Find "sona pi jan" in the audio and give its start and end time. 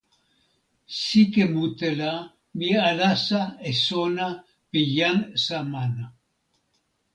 3.85-5.19